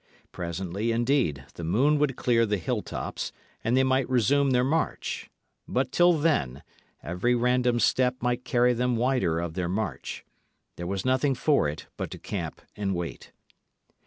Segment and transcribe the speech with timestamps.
[0.31, 3.31] Presently, indeed, the moon would clear the hilltops,
[3.63, 5.29] and they might resume their march.
[5.67, 6.63] But till then,
[7.03, 10.25] every random step might carry them wider of their march.
[10.75, 13.31] There was nothing for it but to camp and wait.